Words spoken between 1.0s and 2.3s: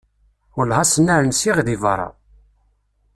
ar nsiɣ deg berra!